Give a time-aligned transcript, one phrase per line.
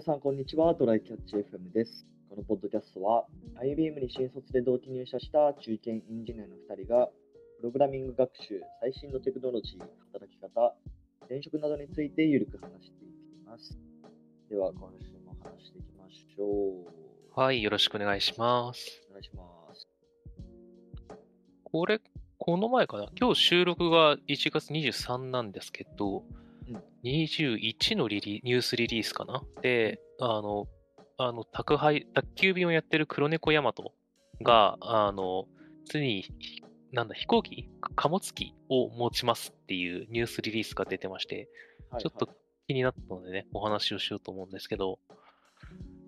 [0.00, 0.74] 皆さん、こんにちは。
[0.74, 2.06] トライキャッチ FM です。
[2.30, 3.26] このポッドキャストは、
[3.60, 7.08] IBM に新卒で同期入社した中堅エンジニアの2人が、
[7.58, 10.74] プログラミング学習、最新のテクノロジー、働き方、
[11.26, 13.78] 転職などについてゆるく話していきます。
[14.48, 16.70] では、今週も話していきましょ
[17.36, 17.38] う。
[17.38, 19.06] はい、よろしくお願いします。
[19.10, 19.44] お願いしま
[19.74, 19.86] す。
[21.64, 22.00] これ、
[22.38, 23.12] この前かな？
[23.20, 26.39] 今日収録が1月23なんですけど、うん
[27.04, 29.42] 21のリリニュースリリースかな？
[29.62, 30.66] で、あの、
[31.16, 33.92] あの、宅配、宅急便をやってる黒猫ヤマト
[34.42, 35.46] が、あの、
[35.86, 37.68] ついに、ひなんだ、飛行機？
[37.96, 41.48] 貨物機を持ちますっていうニュースリリースが出てまして、
[41.90, 42.28] はいちょっと
[42.68, 44.98] 気になったのでね、お話をしようと思うんですけど、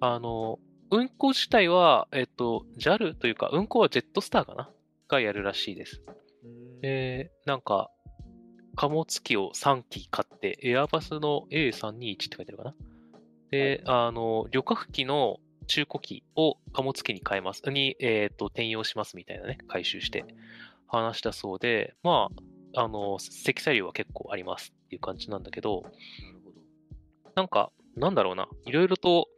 [0.00, 0.58] あの、
[0.90, 4.70] 運行自体は、えっと、JAL というか、運行はジェットスターかな？
[5.08, 6.02] がやるらしいです。
[7.46, 7.90] なんか、
[8.74, 12.74] 貨物機を3機買って、エアバスの A321 って書いてあるかな。
[13.50, 20.24] で、あの、旅客機の中古機を貨物機に変えます、に、えっと、転用しますみたいなね、回収して
[20.86, 22.28] 話したそうで、ま
[22.74, 25.84] あ、あの、積載量は結構ありますっていう感じなんだけど。
[27.34, 29.28] なんか、なんだろうな、いろいろと、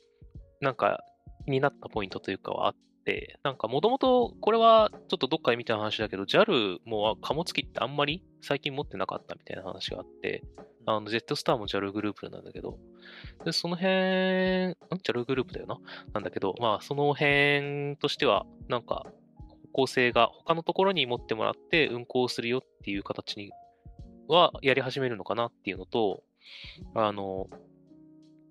[0.61, 1.05] なんか、
[1.45, 2.81] 気になったポイントというかはあって、
[3.43, 10.43] なんか、もともと、これは、ちょっとどっかで見た話だけど、JAL も貨物機ってあんまり最近持ってなかったみたいな話があって、
[10.87, 12.79] あの、ジェットスターも JAL グループなんだけど、
[13.45, 13.91] で、その辺、ん
[15.03, 15.79] ?JAL グループだよな？
[16.15, 19.07] なんだけど、まあ、その辺としては、なんか、
[19.73, 23.51] 方向性が他のところに持ってもらって運行するよっていう形に
[24.29, 26.23] はやり始めるのかなっていうのと、
[26.95, 27.49] あの、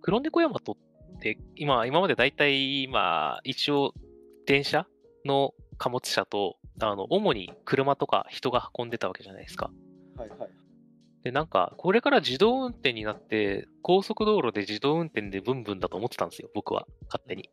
[0.02, 3.94] 黒猫ヤマトって、今、今まで大体、まあ、一応、
[4.46, 4.88] 電車
[5.26, 9.72] の貨物車と、あの、主に車とか人が運んでたわけじゃないですか。
[10.18, 10.50] はいはい。
[11.24, 17.50] で、なんか、これから自動運転になって、高速道路で自動運転でブンブンだと思ってたんですよ、僕は、勝手に。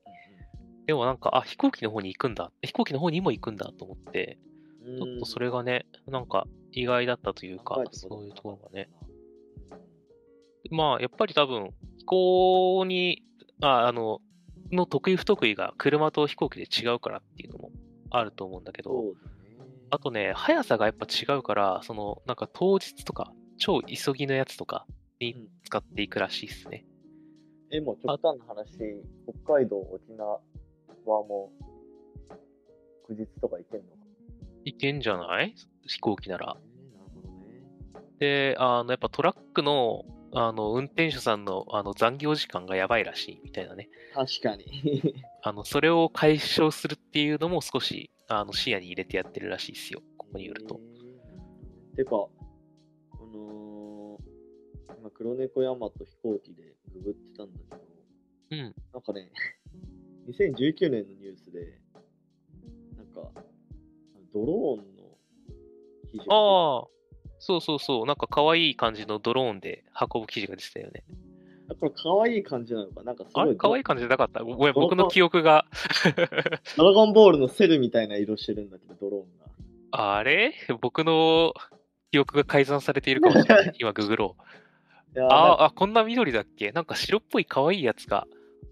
[0.86, 2.50] でもなんか、あ、飛行機の方に行くんだ。
[2.62, 4.39] 飛行機の方にも行くんだと思って。
[4.83, 8.89] ちょっとそれがね、なんか、意外だったというかそういうところがね。
[10.70, 10.77] うん。
[10.77, 13.23] まあ、やっぱり多分、飛行に、
[13.62, 14.20] ああの、
[14.73, 17.70] の得意不得意が車と飛行機で違うからっていうのも
[18.11, 19.14] あると思うんだけど。
[19.92, 24.86] あとね、速さがやっぱ違うから、その、なんか当日とか、超急ぎのやつとか
[25.19, 26.86] にうん使っていくらしいっすね。
[27.73, 28.79] え、もう極端な話、
[29.45, 30.41] 北海道、沖縄は
[31.07, 31.64] もう、
[33.09, 33.97] 祝日とか行けんのか？
[34.64, 35.57] いけんじゃない？
[35.86, 36.57] 飛行機なら。
[36.57, 38.17] えーなるほどね。
[38.20, 43.89] で、あの、やっぱトラックの、あの、運転手さんの、あの、残業時間がやばいらしいみたいなね。
[44.14, 44.64] 確かに。
[45.42, 50.02] あの、それを解消するっていうのも少し、あの、視野に入れてやってるらしいですよ。
[50.17, 50.80] ここによると。
[51.92, 51.96] えー。
[51.96, 52.30] てか、こ
[53.20, 54.18] の、
[54.98, 57.83] 今、黒猫ヤマト飛行機でググってたんだけど、
[58.51, 58.74] うん。
[58.92, 59.33] なんかね、
[60.29, 61.80] 2019年のニュースで、
[62.97, 63.33] なんか、
[64.33, 65.18] ドローンの
[66.07, 66.89] 記事がああ、
[67.40, 68.06] そうそうそう。
[68.06, 71.02] なんか可愛い感じのドローンで運ぶ記事が出てたよね。
[71.68, 73.55] あこれ可愛い感じなのかなんかすごいあれ？
[73.56, 74.45] 可愛い感じじゃなかった？
[74.45, 75.64] ごめん、僕の記憶が。
[76.77, 79.46] ドラゴンボールのセルみたいな色してるんだけど、ドローンが。
[80.17, 80.52] あれ？
[80.80, 81.55] 僕の
[82.12, 83.73] 記憶が改ざんされているかもしれない。
[83.80, 85.20] 今、ググろう。
[85.23, 86.73] あーあ、こんな緑だっけ？
[86.73, 88.27] なんか白っぽい可愛いやつが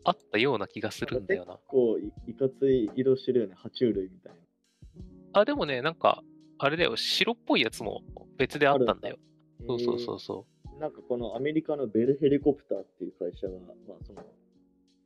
[0.04, 1.54] あったような気がするんだよな。
[1.54, 5.40] 結構いいかつい色してるよね、爬虫類みたいな。
[5.40, 6.22] あ、でもね、なんか、
[6.58, 8.02] あれだよ、白っぽいやつも
[8.36, 9.18] 別であったんだよ。
[9.66, 13.54] そうそうそうそえーなんかこのアメリカのベルヘリコプターっていう会社が、
[13.88, 14.22] まあその、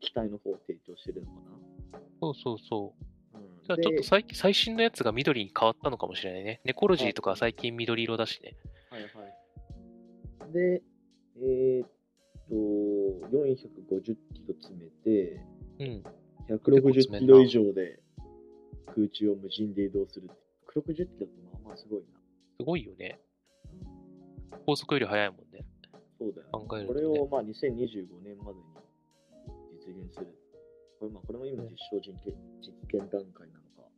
[0.00, 1.32] 機体の方を提供してるのか
[1.96, 2.00] う。
[2.20, 2.94] そうそうそ
[3.32, 3.36] う。
[3.36, 3.40] な。
[3.40, 6.60] うん、じゃあちょっでと最近最新のやつが緑に変わったのかもしれないね。
[6.64, 8.54] ネコロジーとか最近緑色だしね。
[8.90, 10.52] はいはい。
[10.52, 10.82] で、
[11.38, 11.88] えーっ
[12.50, 12.54] と、
[13.30, 15.40] 450キロ詰めて、
[15.78, 16.04] うん。
[16.54, 18.00] 160キロ以上で
[18.94, 20.28] 空中を無人で移動する。
[20.74, 22.06] 160キロってまあまあすごいな。
[22.60, 23.20] すごいよね。
[24.66, 25.64] 高速より速いもんね。
[26.18, 28.64] そうだよ、考えるねことれをまあ2025年までに
[29.72, 30.26] 実現する。
[31.00, 33.88] これまあこれも今実証実験実験段階なのか。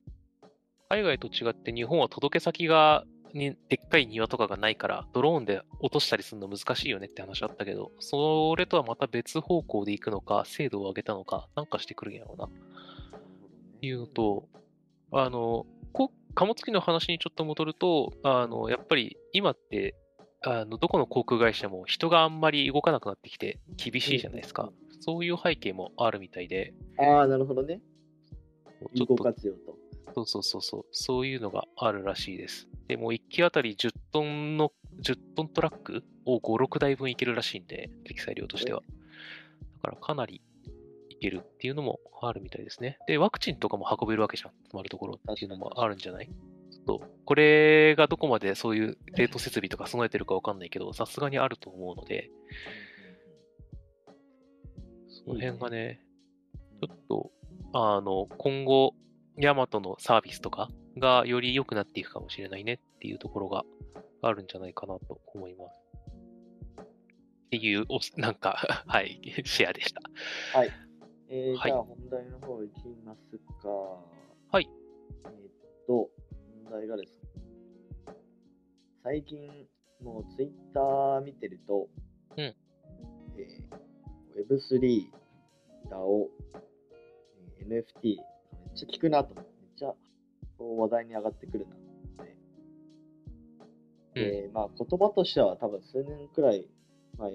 [0.89, 3.05] 海外と違って日本は届け先が
[3.35, 12.51] にでっかい庭とかがないからドローンで落としたりするの難しいよねって話あったけどそれとはまた別方向で行くのか精度を上げたのかなんかしてくるんやろうなっ。
[13.85, 14.49] ていうのと
[15.13, 19.95] あのこ貨物機の話にちょっと戻るとあのやっぱり今って
[20.43, 24.71] あのどこの航空会社も人があんまり動かなくなってきて厳しいじゃないですか、
[25.01, 27.81] そういう背景もあるみたいでああ、なるほどね。
[28.95, 29.77] ちょっと活用と。
[30.15, 32.69] そうそうそうそう、そういうのがあるらしいです。
[32.89, 34.73] でも1機あたり10トンの、
[35.03, 38.83] 10トントラックを5、6台分いけるらしいんで、積載量としては。
[39.83, 40.43] だからかなり
[41.25, 42.99] けるっていうのもあるみたいですね。
[43.07, 46.27] で、ワクチンとかも運べるわけじゃん、詰まるところっていうのもあるんじゃない？
[46.27, 52.31] ちょっと、これがどこまでそういう冷凍設備とか備えてるかわかんないけど、さすがにあると思うので、
[55.09, 56.01] その辺がね、
[56.83, 57.31] ちょっと、
[57.73, 58.95] あの、今後、
[59.39, 60.69] ヤマトのサービスとか
[60.99, 63.65] がより良くなっていくかもしれないねっていうところが
[64.23, 65.81] あるんじゃないかなと思います。
[66.85, 70.03] っていう、おなんか、 はい、シェアでした。
[70.59, 70.71] はい。
[71.29, 73.69] えーはいじゃあ本題の方いきますか。
[74.51, 74.69] はい。
[75.25, 76.11] えーっと、
[76.65, 78.15] 問題がですね、
[79.03, 79.67] 最近、
[80.03, 81.89] もうツイッター見てると、
[82.37, 85.11] うんえー Web3、
[85.91, 86.29] DAO、
[87.61, 87.85] えー NFT、めっ
[88.75, 89.95] ちゃ聞くなと思って、めっちゃ
[90.59, 94.21] こう話題に上がってくるなと思って。
[94.43, 96.69] で、まあ言葉としては多分数年くらい
[97.19, 97.33] 前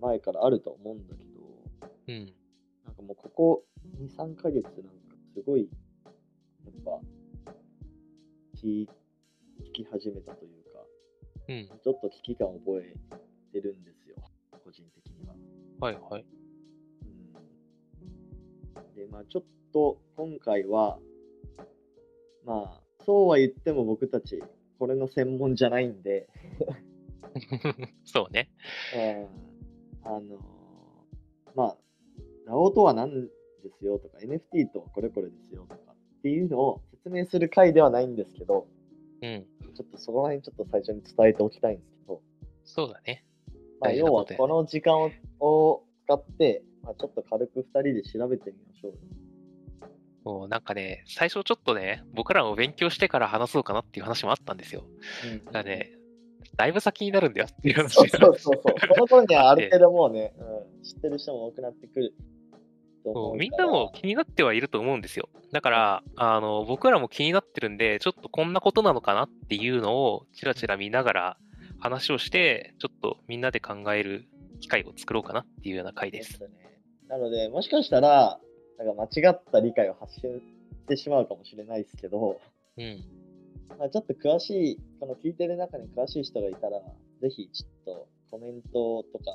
[0.00, 1.29] 前からあると思うんだけど、
[2.08, 2.32] うん。
[2.84, 3.64] なんかもうここ
[4.00, 4.80] 2、3ヶ月なんか
[5.34, 5.68] すごい、
[6.64, 7.00] やっぱ、
[8.56, 8.86] 聞
[9.60, 10.80] 聞き始めたというか、
[11.48, 11.66] うん。
[11.82, 12.94] ちょっと危機感を覚え
[13.52, 14.16] てるんですよ、
[14.64, 15.34] 個人的には。
[15.80, 16.24] はいはい。
[17.02, 20.98] うん、で、まあちょっと今回は、
[22.44, 24.42] まあ、そうは言っても僕たち、
[24.78, 26.28] これの専門じゃないんで、
[28.04, 28.50] そうね。
[30.02, 30.50] うん、あのー
[31.54, 31.76] まあ、
[32.46, 33.28] DAO とは何で
[33.78, 38.66] すよとか、NFT とはこれこれですよとかっていうのを説明する回ではないんですけど、
[39.22, 39.46] うん。
[39.74, 42.20] ちょっとそこら辺ちょっと最初に伝えておきたいんですけど、
[42.64, 43.24] そうだね。
[43.80, 45.10] まあ、要はこの時間を
[45.40, 48.98] を使って、まあ、ちょっと軽く2人で調べてみましょうよ。
[50.22, 54.84] もうなんかね、最初ちょっとね、僕らも勉強してから話そうかなっていう話もあったんですよ。
[55.24, 55.92] うんだからね、
[56.56, 58.62] だいぶ先になるんだよっていう話そうがそうそう。
[58.62, 62.14] この頃にはある程度もうね、うん、知ってる人も多くなってくる。
[63.04, 65.28] そうみんなも気になってはいると思うんですよ。
[65.52, 71.36] だから、あの、僕らも気になってるんで、ちょっとこんなことなのかなっていうのを、ちらちら見ながら
[71.78, 74.28] 話をして、ちょっとみんなで考える
[74.60, 76.38] 機会を作ろうかなっていうような回です。
[76.38, 76.54] そうね。
[77.08, 78.38] なので、もしかしたら、
[78.78, 80.42] なんか間違った理解を発信し
[80.86, 82.40] てしまうかもしれないですけど、
[82.76, 83.04] うん。
[83.78, 86.80] まあ、ちょっと詳しい、この聞いてる中に詳しい人がいたら、
[87.20, 89.32] ぜひちょっとコメントとか、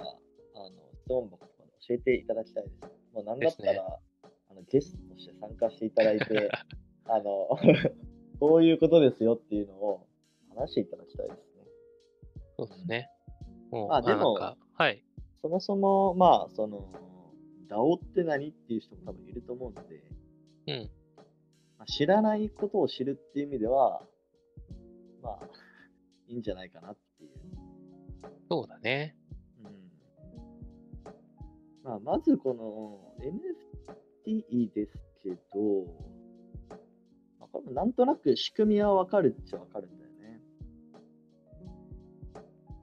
[0.56, 0.72] あの
[1.04, 3.05] 質問箱とかで教えていただきたいです。
[3.16, 3.80] もうなんだったら、ね
[4.52, 6.52] あのゲストとして参加していただいて、
[7.08, 7.50] あの、
[8.40, 10.08] こういうことですよっていうのを
[10.50, 11.68] 話していただきたいですね。
[12.58, 13.10] そうですね。
[13.72, 15.04] もう、あでもはい。
[15.42, 16.92] そもそも、まあ、その、
[17.68, 20.04] DAO って何っていう人も多分いると思うので、
[20.68, 20.90] うん。
[21.78, 24.04] まあ、知らないことを知るっていう意味では、
[25.22, 25.50] まあ、
[26.28, 27.32] いいんじゃないかなっていう。
[28.50, 29.16] そうだね。
[31.86, 31.90] うん。
[31.90, 33.14] まあ、まずこの
[34.26, 34.92] NFT です
[35.24, 35.38] けど、
[37.40, 40.42] まあ、これもなんとなく仕組みはわかるっちゃわかるんだよね。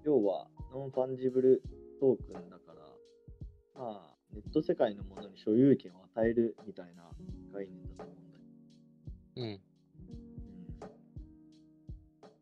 [0.05, 1.63] 要は、 non-fungible
[2.01, 7.03] token だから、まあ、ネット世界のものに所有権を与えるみたいな
[7.53, 8.45] 概念だと思うんだよ。
[9.37, 9.45] うん。
[9.45, 9.61] うん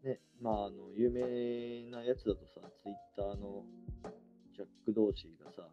[0.02, 3.64] ね、まあ、あの、有名なやつだとさ、ツイッターの
[4.54, 5.68] ジャック・ドーシーがさ、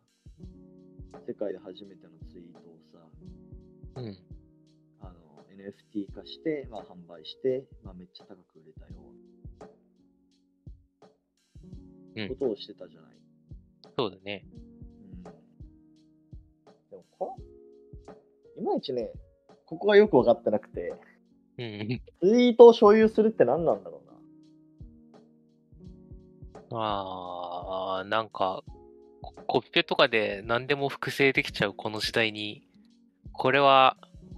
[1.27, 2.61] 世界で初めてのツイートを
[2.91, 2.99] さ、
[3.95, 4.17] うん。
[5.01, 5.13] あの、
[5.51, 9.01] NFT 化して、まあ、販売して、まあ、めっちゃ高く売れたよ
[12.17, 13.11] うんことをしてたじゃない。
[13.95, 14.43] そうだね。
[15.15, 15.23] うん。
[15.23, 15.29] で
[16.91, 17.35] も、こ
[18.55, 19.11] れ、いまいちね、
[19.65, 20.93] ここがよくわかってなくて、
[21.59, 22.01] うん。
[22.21, 24.13] ツイートを所有するって何なんだろうな。
[26.79, 28.63] あー、なんか、
[29.35, 32.67] ココピペとかで何でも複製できちゃうこの時代に、
[33.33, 33.97] これは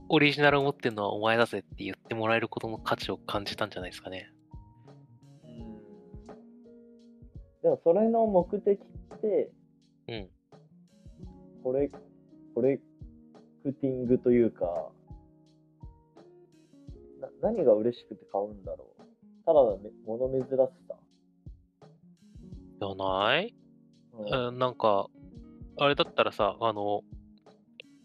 [0.09, 4.31] オリジナルを持ってるのはお前だぜって言ってもらえることの価値を感じたんじゃないですかね。
[5.43, 5.77] うん。
[7.61, 9.51] でも、それの目的って、
[10.07, 10.29] うん。
[11.63, 11.91] これ、
[12.55, 12.77] コレ
[13.63, 14.89] クティングというか、
[17.21, 19.01] な何が嬉しくて買うんだろう。
[19.45, 20.47] ただのめ物珍し
[20.87, 20.95] さ。
[22.79, 23.53] じゃない？
[24.19, 25.07] うんうんなんか、
[25.79, 27.01] あれだったらさ、あの、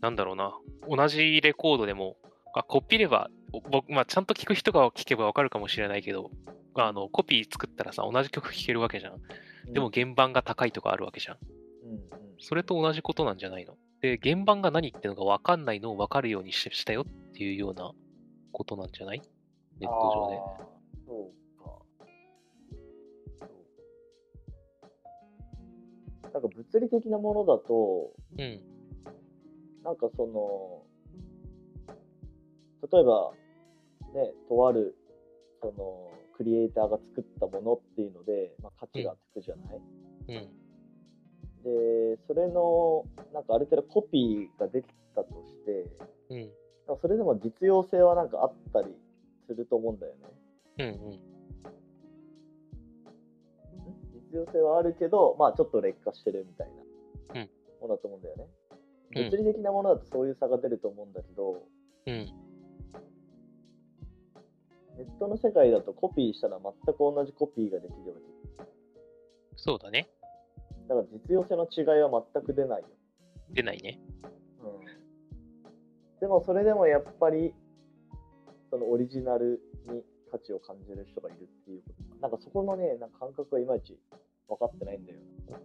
[0.01, 0.55] なんだろうな、
[0.89, 2.17] 同じレコードでも、
[2.55, 3.31] あコピれば、
[3.71, 6.31] 僕、まあ、ちゃんと聞く人が聞けばわかるかもしれないけど、
[6.77, 9.73] あの、コピー作ったらさ、同じ曲聴けるわけじゃん。
[9.73, 11.39] でも、原版が高いとかあるわけじゃん。
[11.85, 12.01] うんうん、
[12.39, 13.77] それと同じことなんじゃないの？
[14.01, 17.93] で、原版が何ってのがわかんないのをわかるようにししたよっていうような
[18.53, 19.23] ことなんじゃない？
[19.81, 20.65] ネット上で。
[26.35, 28.61] なんか物理的なものだと、うん。
[29.85, 30.83] なんかその、
[32.91, 33.33] 例えば、
[34.13, 34.97] ね、とある、
[35.63, 39.81] その、クリエイターが作ったものっていうので、まあ、価値がつくじゃない、
[40.29, 40.55] うん。
[41.63, 45.89] で、それの、なんかある程度コピーができたとして、
[46.31, 46.99] うん。
[47.01, 48.93] それでも実用性はなんかあったり
[49.47, 50.19] すると思うんだよね。
[50.79, 51.13] うん。
[51.13, 51.34] うん。
[54.35, 56.69] 実用性はあるけど、まあちょっと劣化してるみたい
[57.35, 57.51] なうん
[57.81, 58.45] ものだと思うんだよね。
[58.47, 58.55] うん
[59.17, 61.63] 物理的なものだとそういう差が出ると思うんだけど、
[62.07, 62.15] うん。
[64.97, 68.19] ネットの世界だとコピーしたら全く同じコピーができるわ
[68.59, 68.67] け。
[69.57, 70.09] そうだね。
[70.89, 72.89] だから実用性の違いは全く出ないよ。
[73.51, 74.01] 出ないね。
[74.63, 77.55] うん、でもそれでもやっぱり、
[78.71, 82.04] そのオリジナルに価値を感じる人がいるっていうこと。
[82.21, 83.99] なんかそこのね、なんか感覚はいまいち
[84.49, 85.19] 分かってないんだよ。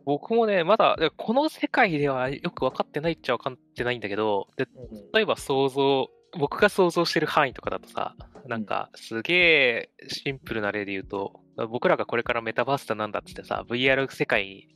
[0.06, 4.68] 僕もね、まだ、でこの世界ではよく分かってないっちゃ分かってないんだけど、で
[5.14, 8.16] 例えば想像、僕が想像してる範囲とかだとさ、
[8.46, 11.40] なんかすげえシンプルな例で言うと、
[11.70, 14.68] 僕らがこれからメタバースだなんだっつってさ、VR 世界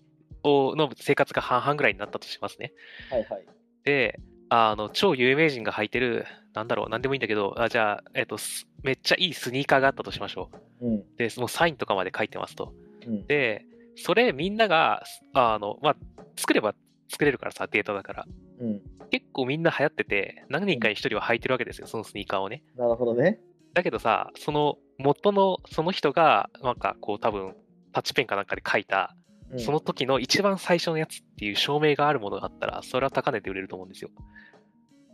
[0.44, 2.74] をの生活が半々ぐらいになったとしますね。
[3.10, 3.46] はいはい。
[3.84, 10.50] で、あの、超有名人が履いてる、なんだろう、なんでもいいんだけど、あじゃあ、えっと、すめっちゃいいスニーカーがあったとしましょ
[10.82, 10.96] うん。
[10.96, 11.06] う。
[11.18, 12.74] で、もうサインとかまで書いてますと。
[13.08, 13.28] うん。
[13.28, 15.96] で、それみんなが、あの、まあ、
[16.38, 16.76] 作れば
[17.10, 18.26] 作れるからさ、データだから。
[18.60, 18.82] うん。
[19.12, 22.64] 結構みんな流行ってて、何人かに一人は履いてるわけですよ、そのスニーカーをね。
[22.76, 23.40] なるほどね。
[23.74, 27.56] だけどさ、その元のその人が、なんかこう多分、
[27.92, 29.24] タッチペンかなんかで書いた、うん
[29.60, 34.10] その時の一番最初のやつっていう証明があるものがあったら、それは高値で売れると思うんですよ。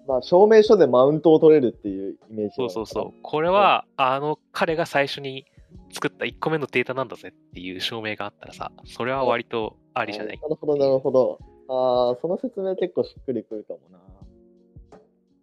[0.08, 3.22] まあ、証明書でマウントを取れるっていうイメージそうそうそう。
[3.22, 5.46] これは、あの彼が最初に
[5.92, 10.40] 作った1個目のデータなんだぜっていう証明があったらさ、それは割とあありじゃない？
[10.42, 11.40] なるほど、なるほど。
[11.68, 14.00] ああ、その説明結構しっくりくるかもな。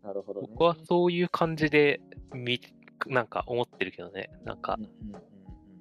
[0.08, 0.48] なるほどね。
[0.50, 2.00] 僕はそういう感じで
[2.34, 2.60] 見、
[3.06, 4.30] なんか思ってるけどね。
[4.44, 5.22] なんかうん、うんうんうん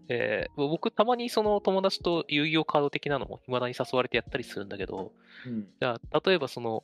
[0.08, 5.14] えー僕たまにその友達と遊戯王カード的なのも未だに誘われてやったりするんだけど、
[5.48, 6.84] うんじゃあ、例えばその、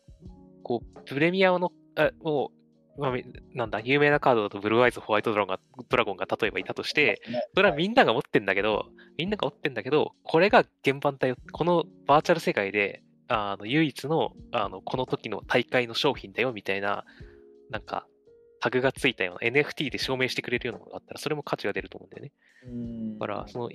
[0.63, 2.51] こう、プレミアの、あも
[2.97, 7.21] う、まあみなんだ、有名なカードだとブルーアイズ、ホワイトドラゴンが、ドラゴンが例えばいたとして、
[7.55, 11.35] それはみんなが持ってんだけど、みんなが持ってんだけど、これが原版だよ。
[11.51, 17.05] このバーチャル世界で、あの、唯一の、あの、この時の大会の商品だよ、みたいな、
[17.69, 18.05] なんか、
[18.59, 22.31] タグがついたような NFT で証明してくれるようなものがあったら、それも価値が出ると思うんだよね。
[22.65, 23.69] うんだからその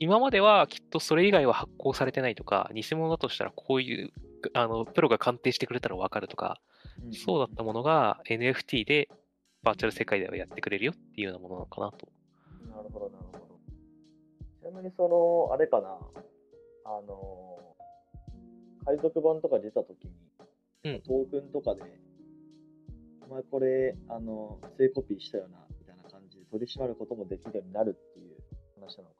[0.00, 4.12] 今まではきっとそれ以外は発行されてないとか、偽物だとしたらこういう、
[4.54, 6.60] あの、プロが鑑定してくれたらわかるとか、
[7.02, 9.08] うんそうだったものが NFT で
[9.62, 12.08] バーチャル世界ではやってくれるよっていうようなものなのかなと。
[12.74, 13.60] なるほど、なるほど。
[14.60, 15.96] ちなみに、その、あれかな、
[16.84, 17.58] あの、
[18.84, 20.12] 海賊版とか出たときに、
[20.84, 21.82] うんトークンとかで、
[23.28, 28.36] お前これ、あの、正コピーしたよな、みたいな感じで取り締まることもできるようになるっていう
[28.80, 29.14] 話なのか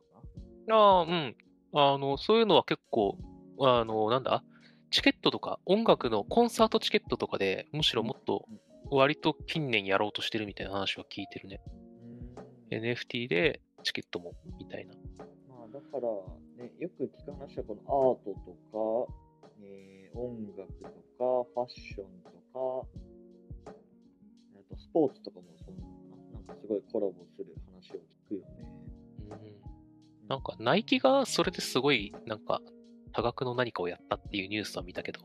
[0.69, 0.75] な。
[0.77, 1.37] ああ、うん。
[1.75, 3.19] あの、そういうのは結構、
[3.61, 4.43] あの、なんだ？
[4.91, 8.47] チケットとか、音楽のコンサートチケットとかで、むしろもっと
[8.91, 11.61] 割と近年やろうとしてるみたいな話は聞いてるね。
[11.67, 11.89] うん
[12.71, 14.95] NFT でチケットも、みたいな。
[15.49, 19.13] まあ、だから、ね、よく聞く話は、このアートとか、
[19.63, 22.31] えー音楽とか、ファッションと
[22.83, 22.89] か、
[24.57, 25.77] えーとスポーツとかもその。
[26.35, 28.69] なんかすごいコラボする話を聞くよね。
[29.31, 30.29] うん。
[30.29, 32.61] なんか、ナイキがそれですごい、なんか、
[33.19, 35.19] 多額の何かをやったっていうニュースは見たけど、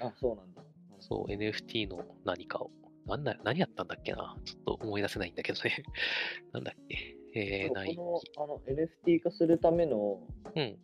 [0.00, 0.62] あ、そうなんだ。
[0.98, 2.72] そう、NFT の何かを。
[3.06, 4.36] なんだ、何やったんだっけな？
[4.44, 5.84] ちょっと思い出せないんだけどね。
[6.52, 7.16] なんだっけ？
[7.34, 7.96] えー、ナイキ。
[7.96, 10.20] このあの NFT 化するための、
[10.56, 10.78] うん。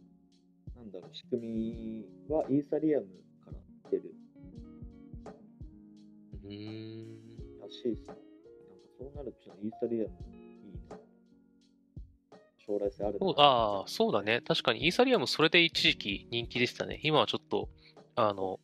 [0.76, 3.06] なんだろう、仕組みはイーサリアム
[3.44, 3.58] から
[3.88, 4.14] 来てる
[6.44, 7.58] うーん。
[7.60, 8.06] らしいですね。
[8.06, 8.22] なんか
[8.96, 10.33] そうなると、イーサリアムいいな。
[12.66, 14.40] 将来性あるなそうああ、そうだね。
[14.40, 17.00] 確かに、イーサリアムそれで一時期人気でしたね。
[17.02, 17.68] 今はちょっと、
[18.16, 18.60] あの、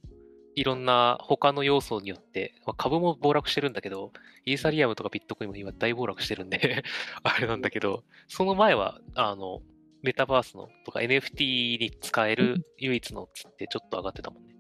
[0.54, 4.12] いろんな他の要素によって、まあ、株も暴落してるんだけど、
[4.44, 6.82] イーサリアムとかビットコインも今大暴落してるんで、
[7.22, 9.62] あれなんだけど、その前は、あの、
[10.02, 14.54] メタバースのとか NFT に使える唯一のっつってちょっと上がってたもんね。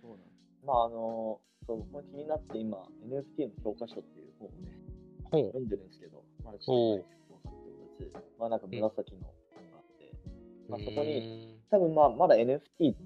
[0.00, 0.66] そうなんです。
[0.66, 4.78] まあ、あの、そう、僕も気になって今、NFT の教科書っていう本をね、
[5.30, 5.46] ほう。
[5.46, 7.06] 読んでるんですけど、まだちょっと
[8.02, 10.12] 分かっておらず、まあなんか紫の本があって、
[10.68, 12.60] まあそこに、多分まあまだ NFT っ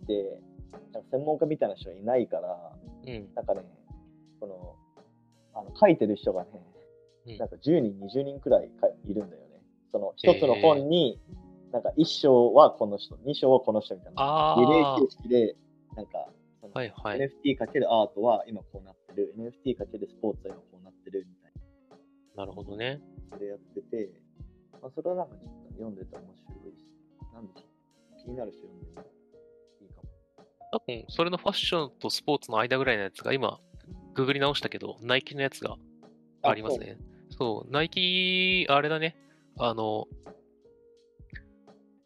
[0.06, 0.40] て、
[0.92, 2.72] なんか専門家みたいな人がいないから、
[3.04, 3.16] うーん。
[3.16, 3.34] うん。
[3.34, 3.62] なんかね、
[4.40, 4.76] この、
[5.54, 6.50] あの書いてる人がね、
[7.26, 9.60] うんなんか10人、20人くらいかいるんだよね。
[9.90, 11.20] その一つの本に、
[11.72, 14.22] なんか1章はこの人、2章はこの人みたいな。
[14.22, 15.56] あリレーあ形式で、
[15.96, 16.28] なんか、
[16.60, 17.18] そのはいはい。
[17.18, 21.52] NFT かけるアートは今こうなってる、NFT かけるスポーツは今こうなってるみたい
[22.36, 23.00] なるほどね。
[23.30, 23.36] な。
[23.36, 24.10] それやってて、
[24.86, 26.86] まあ、それはなんかちょっと読んでて面白いし、
[27.34, 27.64] なんでしょ
[28.14, 28.22] う。
[28.22, 29.02] 気になる人読んでも
[29.82, 30.08] いいかも。
[30.70, 33.58] 多分、それのファッションとスポーツの間ぐらいのやつが今、
[34.14, 35.76] ググり直したけど、ナイキのやつが
[36.42, 36.98] ありますね。
[37.30, 39.16] そう、ナイキ、あれだね。
[39.58, 40.06] あの、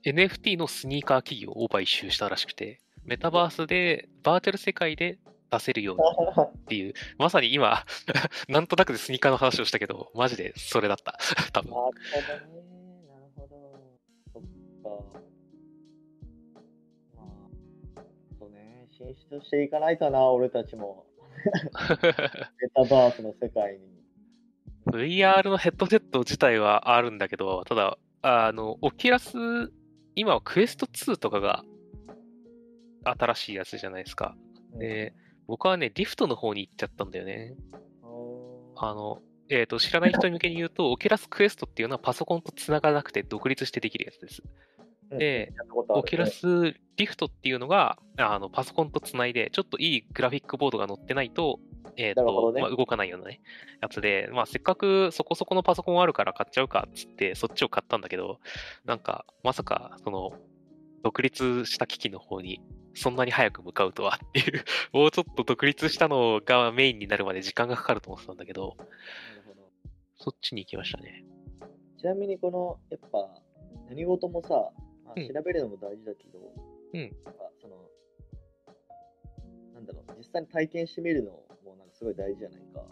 [0.06, 5.18] NFT のスニーカー企業を買収したらしくて、メタバースで、バーチャル世界で
[5.50, 7.84] 出せるようにっていう、 まさに今、
[8.48, 11.18] なんとなくでスニーカーの話をしたけど、マジでそれだった。
[11.52, 11.72] 多分。
[19.00, 21.06] 進出していかないとな、俺たちも。
[21.42, 23.80] メタバースの世界に。
[24.86, 29.72] VR のヘッドセット自体はあるんだけど、ただ、あの、 Oculus、
[30.14, 31.64] 今は Quest 2とかが
[33.04, 34.36] 新しいやつじゃないですか。
[34.78, 35.14] で、
[35.46, 37.56] 僕はね、 Rift の方に行っちゃったんだよね。
[38.02, 44.42] うん、あの、えっ、と、知らない人向けに言うと、 Oculus Quest っていうのはパソコンと繋がなくて独立してできるやつです。
[45.10, 45.52] で、
[45.88, 51.58] Oculus Rift っていうのが、あの、パソコンとつないで、ちょっといいグラフィックボードが載ってないと、
[51.96, 52.60] えっ、と、ね。
[52.60, 53.40] まあ、動かないようなね、
[53.80, 58.38] やつで、まあ、せっかくそこそこのパソコンあるから買っちゃうかっつって、そっちを買ったんだけど、
[58.84, 60.32] なんか、まさか、その、
[61.02, 62.60] 独立した機器の方に、
[62.94, 68.76] そんなに早く向かうとはっていう、 もうちょっと独立したのがメインになるまで時間がかかると思ってたんだけど。
[70.22, 71.24] そっちに行きましたね。
[71.98, 73.26] ちなみにこの、やっぱ、
[73.88, 74.70] 何事もさ、
[75.10, 76.38] まあ、うん調べるのも大事だけど、
[76.94, 77.76] うんやっぱその、
[79.74, 81.32] なんだろう、実際に体験してみるの
[81.64, 82.84] もなんかすごい大事じゃないか。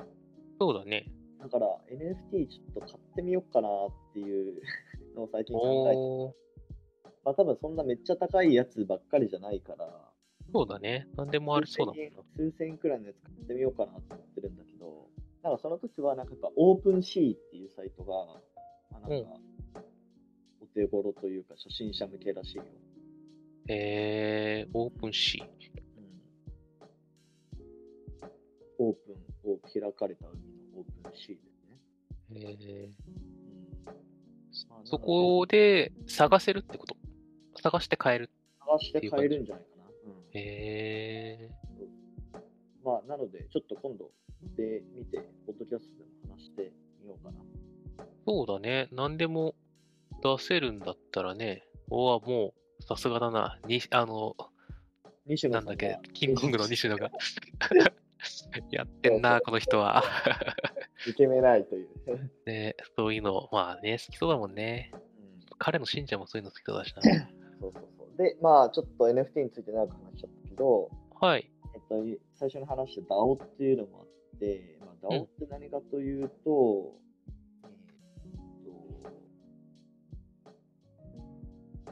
[0.58, 1.06] そうだね。
[1.38, 4.60] だから NFT ちょっと買ってみようかなっていう
[5.14, 10.12] のを最近考えて、まあ多分そんなめっちゃ高いやつばっかりじゃないから、
[10.52, 11.06] そうだね。
[11.16, 12.22] なんでもありそうだもんな。
[12.36, 15.10] 数千円くらいのやつ買ってみようかなと思ってるんだけど、
[15.42, 18.26] なんかその時はなんかやっぱオープンシーっていうサイトが、
[18.90, 19.47] まあ、なんか、お
[20.78, 22.64] 手頃というか初心者向けらしいよ。
[23.68, 25.44] えー、 OpenSea。
[28.78, 29.12] うん、オープ
[29.48, 31.80] ンを開かれた海の OpenSea ですね。
[32.30, 33.94] えー、うん
[34.70, 36.96] まあそこで探せるってこと？
[37.60, 38.30] 探して買える。
[38.60, 39.84] 探して買えるんじゃないかな。
[39.84, 41.50] うんえ
[42.84, 44.12] まあ、なので、ちょっと今度
[44.56, 47.38] で見て、ポッドキャストでも話してみようかな。
[47.38, 48.88] ー、そうだね。
[48.92, 49.56] 何でも
[50.22, 51.64] 出せるんだったらね。
[51.90, 53.58] おわ、もう、さすがだな。
[53.66, 54.36] に、あの、
[55.26, 57.10] 西野なんだっけ、キングコングの西野が。
[58.70, 60.02] やってんな、この人は。
[61.06, 61.88] いけめないという。
[62.46, 64.92] ね、そういうの、まあね、好きそうだもんね。
[64.92, 65.08] うん
[65.58, 67.02] 彼の信者もそういうの好きそうだしな。
[67.02, 67.22] そう
[67.60, 68.16] そうそう。
[68.16, 71.50] で、まあ、ちょっと NFT について長く話しちゃったけど、はい。
[71.74, 72.04] えっと、
[72.34, 76.94] 最初に話した DAO っていうのもあって、まあ、DAO って何かというと、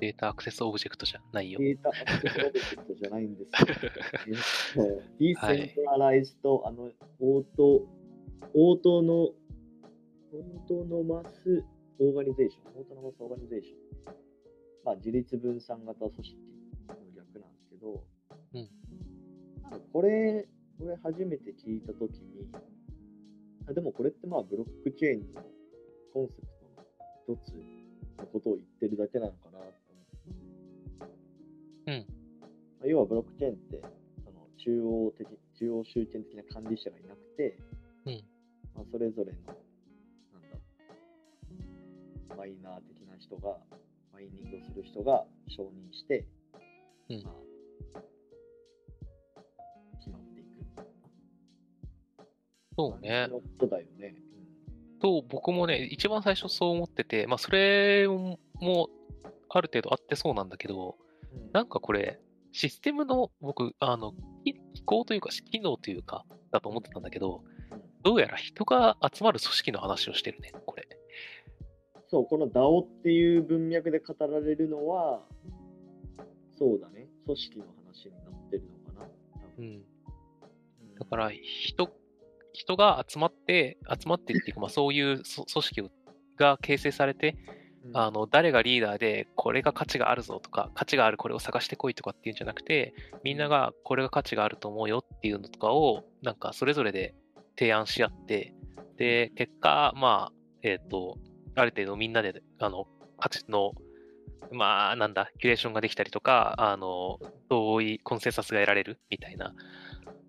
[0.01, 1.59] data access object じゃないよ。
[1.62, 3.66] えっと、 data access object じゃないんですよ。
[3.68, 4.35] えっ
[4.74, 14.14] と decentralizedと、あの、 auto、auto の、 autonomous organization、autonomous organization。
[14.85, 16.37] まあ、自律分散型組織
[16.88, 18.04] の略なんですけど、
[18.54, 18.68] うん
[19.62, 20.46] なんかこれ、
[20.78, 22.48] これ初めて聞いたときに、
[23.68, 25.42] あでもこれってまあブロックチェーンの
[26.12, 26.42] コンセプ
[27.26, 27.54] トの一つ
[28.20, 29.62] のことを言ってるだけなのかなっ
[32.88, 33.83] 要はブロックチェーンって、
[34.25, 35.27] その中央的、
[35.59, 37.59] 中央集権的な管理者がいなくて、
[38.05, 38.25] うん
[38.75, 39.38] まあ、それぞれの、
[40.33, 40.59] なんだ、
[42.37, 43.59] マイナー的な人が、
[44.12, 46.27] マイニングをする人が承認して、
[47.11, 48.01] うんまあ、
[49.99, 50.46] 決まっていく。
[52.77, 53.29] そうね。
[53.29, 54.14] のことだよね。
[55.01, 58.90] と、僕もね、一番最初そう思ってて、まあ、それも
[59.49, 60.96] ある程度あってそうなんだけど、
[61.33, 61.40] うん。
[61.40, 62.20] うんなんかこれ、
[62.57, 67.45] システムの、僕、あの、き機構というか、機能というか、だと思ってたんだけど、
[68.03, 70.88] どうやら人が集まる組織の話をしてるね、これ。
[72.09, 75.21] そう、この DAO っていう文脈で語られるのは、
[76.59, 79.09] そうだね、組織の話になってるのかな。
[79.59, 79.85] うん。
[80.99, 81.92] だから、人、
[82.55, 85.90] 人が集まって、集まってっていうか、まあ、そういうそ組織
[86.38, 92.94] が形成されて、うんあの、誰がリーダーで、これが価値があるぞとか、価値があるこれを探してこいとかっていうんじゃなくて、
[93.25, 97.14] みんながこれが価値があると思うよっていうのとかを、なんかそれぞれで
[97.59, 98.55] 提案し合って、
[98.96, 101.18] で、結果、まあ、えっ、と、
[101.55, 102.87] ある程度みんなで、あの、
[103.18, 103.72] 価値の、
[104.53, 107.18] まあ、なんだ、キュレーションができたりとか、あの、
[107.49, 109.55] 同意、コンセンサスが得られるみたいな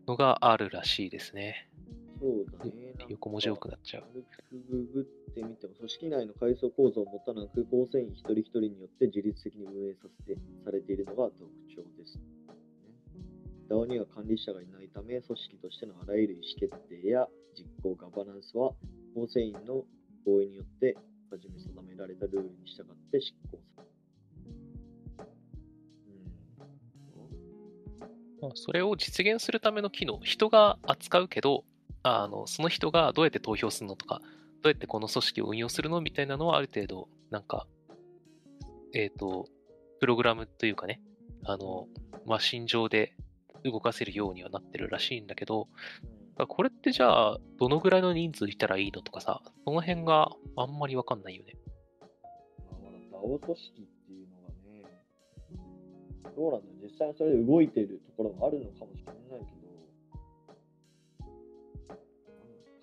[0.08, 1.70] のがあるらしいですね。
[2.19, 2.93] そうだね。
[3.10, 4.03] 横文字多くなっちゃう。
[4.13, 12.19] 軽くググってみても、組織内の階層構造を持たなく、構成員一人一人によって自律的に運営させてされているのが特徴です。
[13.69, 18.71] DAO には管理者がいないため、組織としてのあらゆる意思決定や実行ガバナンスは、
[19.13, 19.84] 構成員の
[20.25, 20.95] 合意によって、
[21.30, 23.88] はじめ定められたルールに従って執行される。
[28.41, 31.65] まあ、それを実現するための機能、人が扱うけど、
[32.15, 34.22] あのその人がどうやって投票するのとか、
[34.62, 37.67] どうやってこの組織を運用するのみたいなのはある程度、なんか、
[38.93, 39.48] えっ、と、
[40.00, 41.02] プログラムというかね、
[41.43, 41.88] あの、
[42.26, 43.15] マシン上で
[43.63, 46.08] 動かせるようにはなってるらしいんだけど、うん
[46.46, 51.56] これってじゃあ、どのぐらいの人数いたらいいのとかさ、その辺があんまりわかんないよね。
[53.12, 54.84] まあ、組織っていうのがね、
[56.36, 59.57] どうなんだ実際にそれで動いているところもあるのかもしれないけ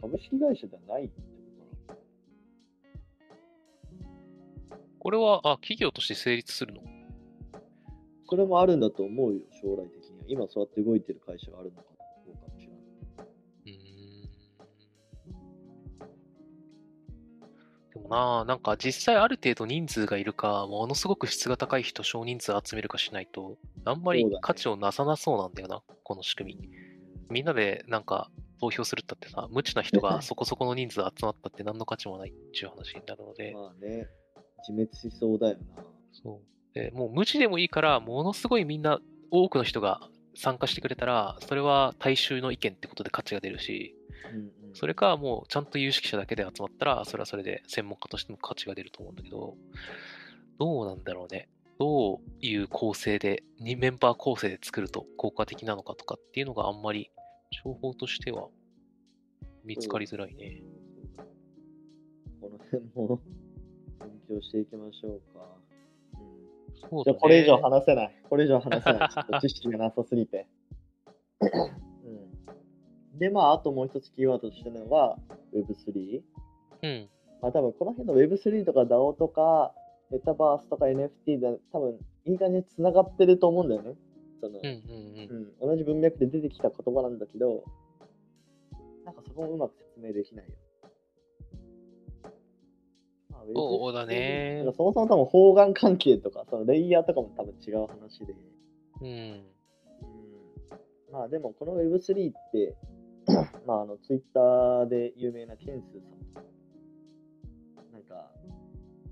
[0.04, 1.22] 株式会社ではないってこ
[1.88, 1.98] とな
[4.06, 6.82] のこれは、あ、企業として成立するの？
[8.28, 10.24] それもあるんだと思うよ、将来的には。
[10.28, 11.88] 今そうやって動いてる会社があるのか
[12.26, 12.80] どうかもしれない。
[13.64, 13.72] うー
[17.94, 26.68] んでもなあ、なんか実際ある程度人数がいるか、ものすごく質が高い人少人数集めるかしないと、あんまり価値をなさなそうなんだよな、この仕組み。
[27.30, 28.30] みんなでなんか
[28.64, 34.08] 投票するったってさ、無知な人がそこそこの人数集まったって何の価値もないっていう話になるので、 まあね、
[34.66, 35.84] 自滅しそうだよな。
[36.12, 36.74] そう。
[36.74, 39.00] で、もう無知でもいいから、ものすごいみんな、
[39.30, 43.94] 多くの人が参加してくれたら、それは大衆の意見ってことで価値が出るし、
[44.32, 49.56] うんうん、それかもうちゃんと有識者だけで集まったら、それはそれで専門家としても価値が出ると思うんだけど、
[50.58, 51.48] どうなんだろうね。
[51.78, 57.10] どういう構成で、にメンバー構成で作ると効果的なのかとかっていうのがあんまり
[57.62, 58.48] 情報としては
[59.64, 60.62] 見つかりづらいね。
[62.40, 63.20] この辺も
[64.00, 65.40] 勉強していきましょうか。
[66.18, 66.44] うん
[66.90, 68.14] そうだねじゃあこれ以上話せない。
[68.28, 69.08] これ以上話せない。
[69.10, 70.46] ちょっと知識がなさすぎて。
[71.40, 71.46] う
[73.16, 75.16] ん、で、まあ、あともう一つキーワードとしてのが
[75.52, 76.22] Web3。
[76.82, 77.08] うん。
[77.40, 79.74] まあ、多分この辺の Web3 とか DAO とか、
[80.10, 83.94] メタバースとか NFT で多分いい感じに繋がってると思うんだよね。
[84.40, 85.36] そのうんうんうん。
[85.36, 85.43] うん、
[85.74, 87.64] 同じ文脈で出てきた言葉なんだけど、
[89.04, 90.52] なんかそこもうまく説明できないよ。
[93.30, 98.34] まあそうだねそもそも多分方眼関係とか、そのレイヤーとかも多分違う話で。
[99.00, 99.08] うん。
[99.08, 99.42] うん、
[101.12, 102.76] まあでもこの Web3 って、
[103.66, 107.92] まああの Twitter で有名なケンスーさん。
[107.92, 108.30] なんか、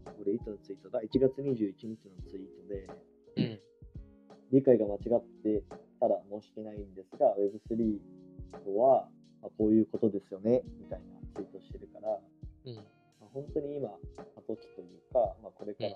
[0.05, 1.97] これいつのツイートだ ?1 月21日の
[2.29, 2.89] ツイートで、
[3.37, 3.61] うん。
[4.53, 5.65] 理解が間違って
[6.03, 8.03] たら申し訳ないんですが、Web3
[8.67, 9.07] とは、
[9.41, 12.19] まあ、こういうことですよね、みたいなツイートしてるから、
[12.67, 12.75] うん。
[12.75, 12.83] ま
[13.23, 13.89] あ、本当に今、
[14.35, 15.91] 過渡期というか、まあ、これから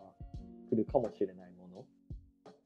[0.70, 1.80] 来るかもしれないもの、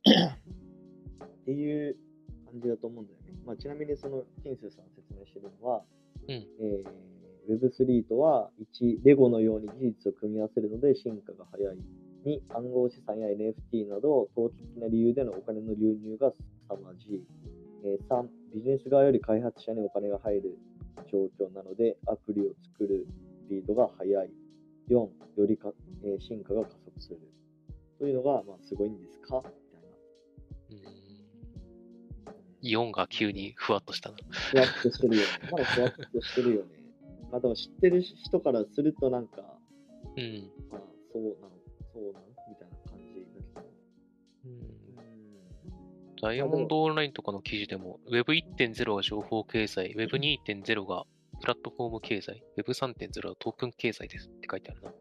[1.24, 1.96] っていう
[2.44, 3.40] 感じだと思うんだよね。
[3.46, 5.82] まあ、ちなみにその、ケンスーさん説明してるのは、
[6.28, 7.10] うんえー
[7.48, 11.78] Web3 とは、1、レゴのように技術を組み合わせるので進化が早い。
[12.26, 16.32] 2、暗号資産や NFT など、投機的な理由でのお金の流入が
[16.76, 17.24] 凄まじい。
[17.84, 20.58] えー3、ビジネス側より開発者にお金が入る
[21.10, 22.44] 状況なので、アプリを
[22.78, 23.06] 作る
[23.46, 24.30] スピードが速い。
[24.88, 25.10] 4、よ
[25.46, 25.72] りか、
[26.04, 27.18] えー進化が加速する。
[27.98, 29.36] というのが、まあ、すごいんですか？
[29.36, 29.52] みたい
[29.82, 30.84] な。
[30.84, 31.10] うん
[32.62, 34.16] イオンが急にふわっとしたな。
[34.50, 35.28] ふわっとしてるよね。
[35.50, 36.68] まだふわっとしてるよね。
[37.30, 39.36] まあでも知ってる人からするとなんか、
[40.16, 40.50] うん。
[40.70, 40.80] まあ
[41.12, 41.50] そうなの、
[41.94, 43.70] そうなのみたいな感じだけど。
[44.44, 44.79] うんうん。
[46.22, 51.04] ダイヤモンドオンラインとかの記事でも、Web1.0 は情報経済、Web2.0 が
[51.40, 54.90] プラットフォーム経済、Web3.0 はトークン経済ですって書いてあるな。
[54.90, 54.94] うん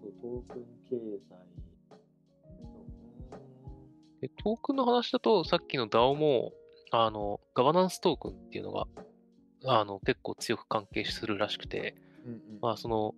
[0.00, 0.96] そう、トークン経
[1.28, 1.42] 済。
[4.20, 6.52] でトークンの話だと、さっきの DAO も、
[6.92, 8.86] あの、ガバナンストークンっていうのが、
[9.64, 12.40] あの、結構強く関係するらしくて、うんうん。
[12.60, 13.16] まあ、その、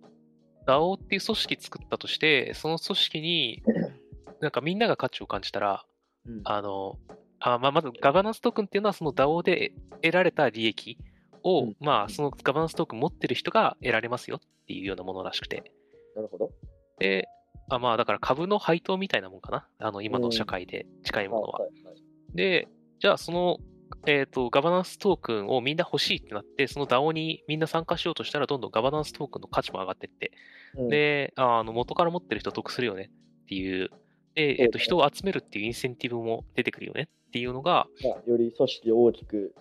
[0.65, 3.61] DAO っていう組織作ったとして、その組織に、
[4.41, 5.85] なんかみんなが価値を感じたら、
[6.25, 6.97] うんあの、
[7.39, 10.97] あまあ、まずガバナンストークンっていうのはその DAO で得られた利益
[11.43, 15.71] を、うんまあ、そのガバナンストークン持ってる人が得られますよっていうようなものらしくて。
[16.15, 16.51] なるほど。
[16.99, 17.27] で、
[17.69, 19.67] あまあ、だから株の配当みたいなもんかな。
[19.79, 21.59] あの、今の社会で近いものは。
[21.59, 21.95] はいはいはい
[22.35, 22.67] で、
[22.99, 23.57] じゃあその、
[24.05, 30.31] えっ、と、ガバナンストークンをみんな欲しいってなって、その DAO にみんな参加しようとしたら、どんどんガバナンストークンの価値も上がってって、
[30.75, 33.09] うんで、ああの元から持ってる人得するよね
[33.43, 33.89] っていう、
[34.35, 39.55] で、えっと人を集めるっていうインセンティブも出てくるよねっていうのが、まあ、より組織を大きく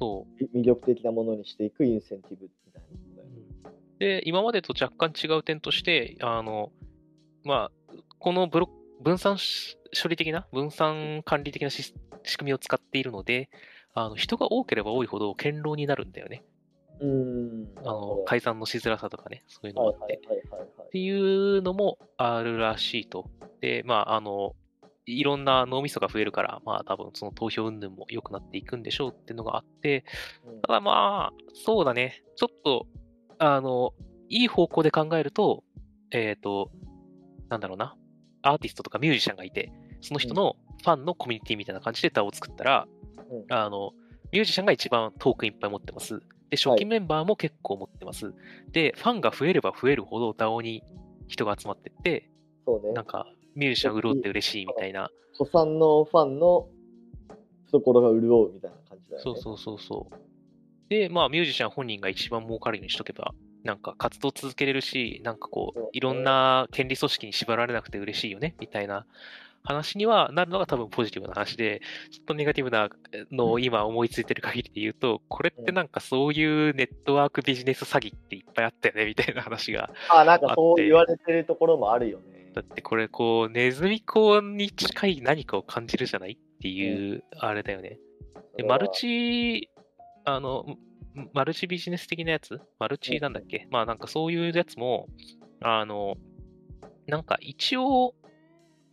[0.00, 0.58] そう。
[0.58, 3.70] 魅力的なものにしていくインセンティブみたいな。
[3.98, 6.72] で、今までと若干違う点として、あの、
[7.44, 8.70] まあ、このブロ
[9.02, 11.92] 分散し処理的な、分散管理的な仕
[12.38, 13.50] 組みを使っているので、
[13.92, 16.44] あの人が多ければ多いほど堅牢になるんだよね。
[17.00, 17.68] うーん。
[17.78, 20.20] あの改ざんのしづらさとかね、そういうのはいもあって。
[20.84, 23.28] っていうのもあるらしいと。
[23.60, 24.54] で、まあ、あの、
[25.06, 30.04] いろんな脳みそが増えるから、まあ多分その投票云々も良くなっていくんでしょうっていうのがあって、
[30.46, 32.22] うんただまあ、そうだね。
[32.36, 32.86] ちょっと、
[33.38, 33.92] あの、
[34.28, 35.64] いい方向で考えると、
[36.12, 36.70] えっ、と、
[37.48, 37.96] なんだろうな。
[38.42, 42.86] アーティストとかミュージシャンがいて、その人のファンのコミュニティみたいな感じで DAO を作ったら、
[43.30, 43.92] うんあの、
[44.32, 46.20] ミュージシャンが一番トークンいっぱい持ってます。
[46.50, 48.32] で、初期メンバーも結構持ってます。
[48.72, 50.82] で、ファンが増えれば増えるほど DAO に
[51.28, 52.30] 人が集まってって、
[52.66, 53.04] そうねなん。
[53.04, 55.10] か、ミュージシャン潤って嬉しいみたいな。
[55.36, 56.68] 古参のファンの
[57.66, 59.22] 懐が潤うみたいな感じだよね。
[59.22, 60.14] そうそうそうそう。
[60.88, 63.32] で、まあ、ミュージシャン本人が一番儲かるようにしとけば、
[63.62, 69.06] なんか活動続けれるし、なんかこう、いろんな権利組織に縛られなくて嬉しいよね、みたいな
[69.62, 72.88] 話にはなるのが多分ポジティブな話で、ちょっとネガティブな
[73.30, 79.90] のを今思いついてる限りで言うと、これってなんかそういうネットワークビジネス詐欺っていっぱいあったよね、みたいな話が。
[80.08, 82.39] あ、なんかあってそう言われてるところもあるよね。
[82.54, 87.98] だってこれこう、ネズミ講に近い何かを感じるじゃないっていう、あれだよね。
[88.56, 89.70] で、マルチ、
[90.24, 90.64] あの、
[91.14, 92.60] んマルチビジネス的なやつ？
[92.78, 95.08] マルチなんだっけ、まあなんかそういうやつも、
[95.60, 96.16] あの、
[97.06, 98.14] なんか一応、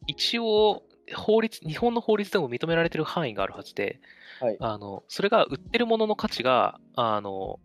[0.08, 0.84] 一応、
[1.16, 4.00] 法律、日本の法律でも認められてる範囲があるはずで、
[4.40, 4.58] はい。
[4.60, 7.60] あの、それが売ってるものの価値が、あの、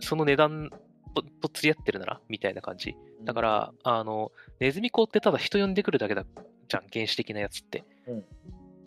[0.00, 0.70] その値段
[1.14, 2.96] とと釣り合ってるなら、みたいな感じ。
[3.24, 6.24] だから、あの、ネズミ講ってただ人呼んでくるだけだ
[6.68, 7.84] じゃん、原始的なやつって。
[8.06, 8.24] うん。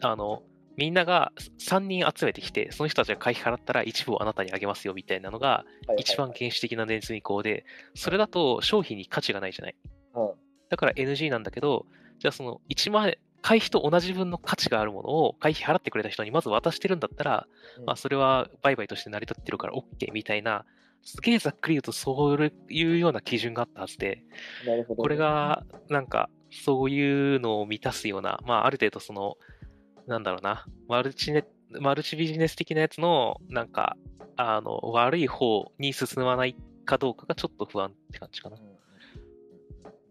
[0.02, 0.44] あの、
[0.76, 5.66] みんなが3人集めてきて、その人たちが会費払ったら一部をあなたにあげますよみたいなのが
[6.00, 9.76] 一番原始的なネズミ講で、それだと商品に価値がないじゃない？
[10.16, 10.32] うん。
[10.70, 11.86] だから NG なんだけど、
[12.18, 17.86] じゃあその1万円、会費と同じ分の価値があるものを会費払ってくれた人にまず渡してるんだったら、うん。
[17.86, 20.66] まあそれは売買として成り立ってるから OK みたいな、
[21.04, 24.24] すげえざっくり言うとそういうような基準があったはずで、
[24.66, 25.04] なるほどね。
[25.04, 29.36] これがなんかそういうのを満たすような、まあある程度その、
[30.08, 31.44] なんだろうな、マルチネ
[31.80, 33.98] マルチビジネス的なやつのなんか、
[34.36, 38.60] あの、悪い方に進まないかどうかがちょっと不安って感じかなう。
[38.60, 38.64] ん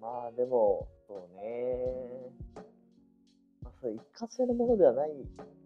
[0.01, 2.63] まあでも、そうね。
[3.63, 5.11] まあ、それ一過性のものではない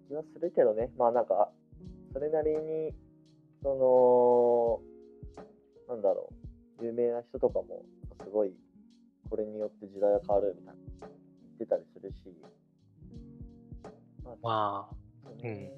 [0.08, 0.90] 気はするけどね。
[0.98, 1.50] まあなんか、
[2.12, 2.92] それなりに、
[3.62, 4.95] その、
[5.88, 6.30] なんだろ
[6.80, 7.84] う、有名な人とかも、
[8.22, 8.52] すごい、
[9.30, 12.16] これによって時代が変わるみたいな言ってたりするし。
[14.24, 14.96] まあ、まあ、
[15.42, 15.70] うん。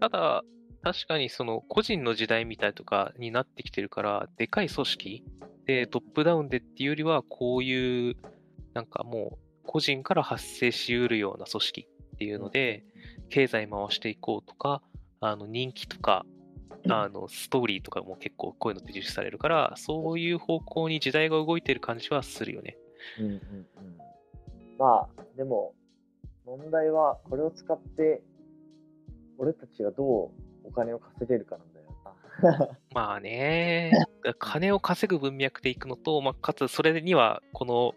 [0.00, 0.44] ただ、
[0.82, 5.24] 確かにその個人の時代みたいとかになってきてるから、でかい組織
[5.66, 8.16] でトップダウンでっていうよりは、こういう、
[8.72, 12.84] なんかもう、個人から発生しうるような組織っていうので、
[13.30, 14.80] 経済回していこうとか、
[15.20, 16.24] あの人気とか、
[16.90, 22.76] あのストーリーとかも結構こういうのって重視されるから、そういう方向に時代が動いてる感じはするよね。
[23.18, 23.40] うんうんうん、
[24.78, 25.74] まあでも
[26.44, 28.22] 問題はこれを使って
[29.38, 30.32] 俺たちがど
[30.64, 31.86] うお金を稼げるかなんだよ
[32.60, 32.78] な。
[32.92, 33.92] まあね、
[34.38, 37.94] 金を稼ぐ文脈でいくのと、まあ、かつそれには、この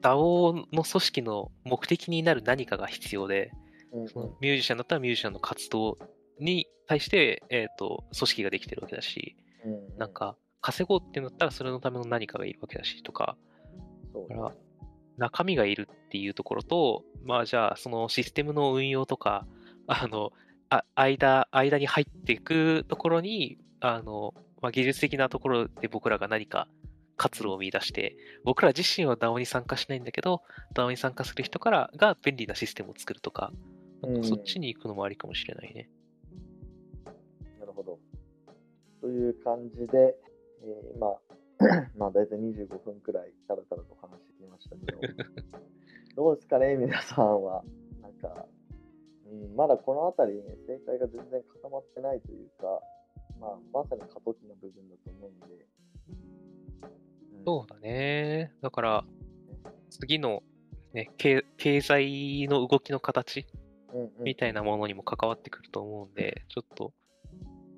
[0.00, 3.50] DAO の組織の目的になる何かが必要で、
[3.92, 5.98] うんそのミュージシャンだったらミュージシャンの活動
[6.38, 9.72] に対して、えっ、と、組織ができてるわけだし、うん。
[9.72, 13.36] うんなんか、稼ごうっていうんだったらそれのための何かがいるわけだしとか、
[14.12, 14.52] そうだから
[15.18, 19.46] 中身がいるっていうところと、まあじゃあそのシステムの運用とか、
[19.86, 20.32] あの、
[20.68, 26.68] あ間、間に入っていくところに、あの、まあ、技術的なところで僕らが何か
[27.16, 30.42] 活路を見出して、僕ら自身は DAO に参加しないんだけど、
[30.74, 33.52] DAO に参加する人からが便利なシステムを作るとか、
[34.02, 35.82] なんかそっちに行くのもありかもしれないね。
[35.82, 36.01] な
[39.02, 40.16] という感じで、
[40.62, 41.18] えー、今、
[41.98, 45.00] まあ大体25分くらいたらたらと話してきましたけど、
[46.16, 47.64] どうですかね、皆さんは。
[48.00, 48.46] なんか、
[49.26, 52.80] うん、まだこの辺りに正解が全然固まってないというか、
[53.40, 55.46] まあ、まさに過渡期の部分だと思うんで。
[55.46, 55.72] うん
[57.44, 58.52] そうだね。
[58.60, 59.04] だから、
[59.90, 60.42] 次の、
[60.92, 63.46] ね、経経済の動きの形
[64.20, 66.92] みたいなものにも関わってくると思うんで、ちょっと、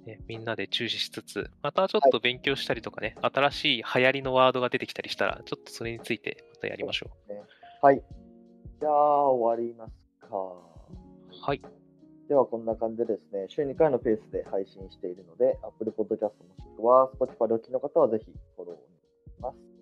[0.04, 7.10] ね、みんなで注視しつつ、またちょっと勉強したりとかね、新しい流行りのワードが出てきたりしたら、ちょっとそれについてまたやりましょ
[7.82, 8.02] はい。
[8.80, 9.92] じゃあ、終わります
[10.28, 10.36] か。
[10.36, 10.74] う。
[11.42, 11.60] はい。
[12.28, 19.74] ではこんな感じでですね、週2回のペースで配信しているので、Apple Podcast もしくは Spotify でお聞きの方はぜひフォローお願いします。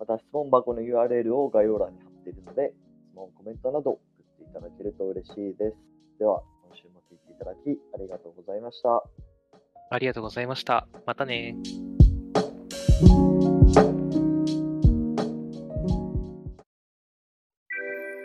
[0.00, 2.74] また質問箱の URL を概要欄に貼っているので、
[3.10, 5.76] 質問、コメントなど送っていただけると嬉しいです。
[6.18, 9.27] では、今週も聞いていただきありがとうございました。
[9.90, 10.86] ありがとうございました。
[11.06, 11.56] またね。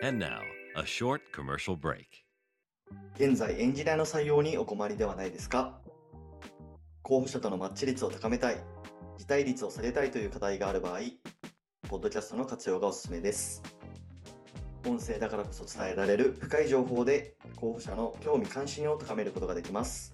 [0.04, 0.41] And now,
[0.76, 2.06] a short commercial break.
[3.15, 5.80] 現在エンジニアの採用にお困りではないですか？
[7.02, 8.58] 候補者とのマッチ率を高めたい、
[9.17, 10.99] 辞退率を下げたいという課題がある場合、
[11.88, 13.62] ポッドキャストの活用がおすすめです。
[14.86, 20.13] 音声だからこそ伝えられる深い情報で候補者の興味関心を高めることができます。